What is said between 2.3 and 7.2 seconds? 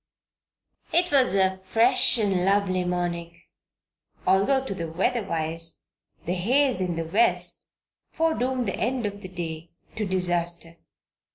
lovely morning, although to the weather wise the haze in the